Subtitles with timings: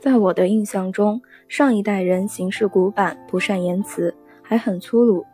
[0.00, 5.24] 在我的印象中，上一代人行事古板，不善言辞，还很粗鲁。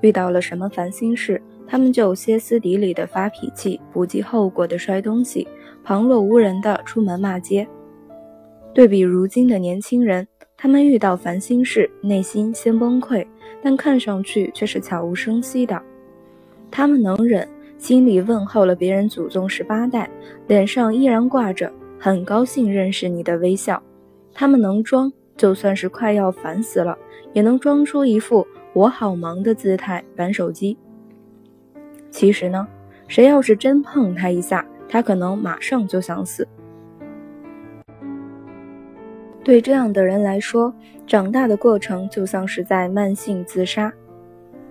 [0.00, 5.46] 遇到了什么烦心事，他们就歇斯底里的发脾气，不计后果的摔东西，
[5.82, 7.66] 旁若无人的出门骂街。
[8.72, 10.26] 对比如今的年轻人，
[10.56, 13.26] 他们遇到烦心事，内心先崩溃，
[13.62, 15.80] 但看上去却是悄无声息的。
[16.70, 20.08] 他们能忍，心里问候了别人祖宗十八代，
[20.46, 23.82] 脸上依然挂着很高兴认识你的微笑。
[24.34, 26.96] 他们能装，就算是快要烦死了，
[27.32, 30.76] 也能装出一副我好忙的姿态玩手机。
[32.10, 32.66] 其实呢，
[33.08, 36.46] 谁要是真碰他一下，他可能马上就想死。
[39.44, 40.72] 对这样的人来说，
[41.06, 43.92] 长大的过程就像是在慢性自杀，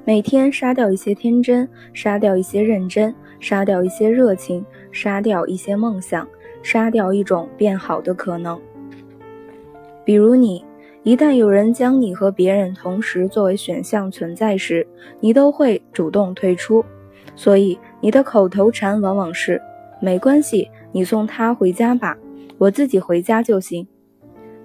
[0.06, 6.26] 每天杀掉一些天真，杀掉一些认真，杀掉一些热情，杀掉一些梦想，
[6.64, 8.58] 杀掉一种变好的可能。
[10.12, 10.62] 比如你，
[11.04, 14.86] 一旦有人将你和别人同时作为选项存在时，
[15.22, 16.84] 你都会主动退出。
[17.34, 19.62] 所以你的口头禅往往是
[20.04, 22.18] “没关系，你送他回家吧，
[22.58, 23.88] 我自己回家就行”。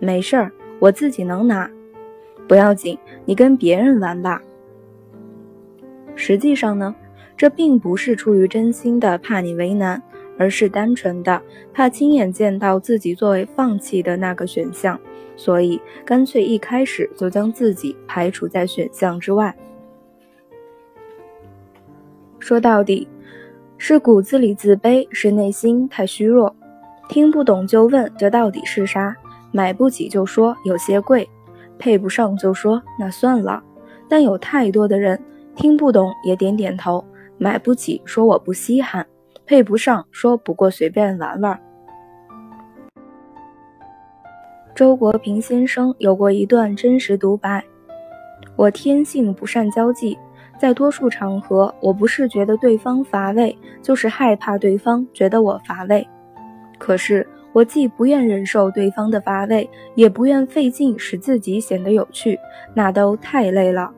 [0.01, 1.71] 没事儿，我自己能拿，
[2.49, 4.43] 不要紧，你跟别人玩吧。
[6.17, 6.93] 实际上呢，
[7.37, 10.03] 这并不是出于真心的怕你为难。
[10.39, 11.41] 而是单纯的
[11.73, 14.99] 怕亲眼见到自己作为放弃的那个选项，
[15.37, 19.55] 所以干脆一开始就将自己排除在选项之外。
[22.39, 23.09] 说到底，
[23.79, 26.55] 是骨子里自卑，是内心太虚弱。
[27.09, 29.17] 听不懂就问这到底是啥？
[29.53, 31.29] 买不起就说有些贵，
[31.79, 33.63] 配不上就说那算了。
[34.09, 35.21] 但有太多的人
[35.55, 37.05] 听不懂也点点头，
[37.39, 39.07] 买不起说我不稀罕。
[39.47, 41.57] 配不上，说不过随便玩玩。
[44.75, 47.65] 周国平先生有过一段真实独白：
[48.57, 50.19] 我天性不善交际，
[50.59, 56.07] 在多数场合，我不是觉得对方乏味，就是害怕对方觉得我乏味。
[56.77, 62.37] 可是我既不愿忍受对方的乏味，也不愿费劲使自己显得有趣，
[62.75, 63.93] 那都太累了。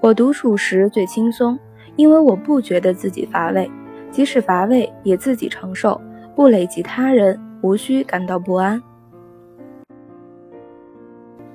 [0.00, 1.56] 我独处时最轻松，
[1.94, 3.70] 因为我不觉得自己乏味。
[4.10, 6.00] 即使乏味，也自己承受，
[6.34, 8.82] 不累及他人，无需感到不安。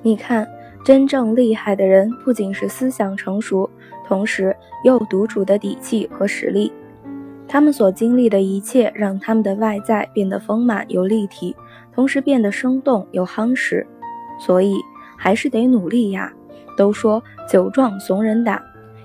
[0.02, 0.46] 你看，
[0.84, 3.68] 真正厉害的人，不仅是思想成熟，
[4.06, 6.72] 同时又独处的底气和实力。
[7.48, 11.54] 他们所经历的一切，让他们的外在变得丰满又立体，
[11.92, 13.86] 同时变得生动又夯实。
[14.40, 14.76] 所以，
[15.16, 16.32] 还是得努力呀。
[16.74, 18.60] 都说酒壮怂人胆，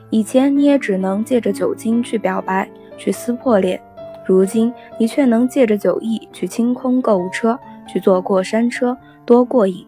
[0.10, 2.70] 以前你也只能借着酒精去表白。
[2.98, 3.80] 去撕破脸，
[4.26, 9.86] 如今你却能借着酒意去清空购物车，去坐过山车，多过瘾。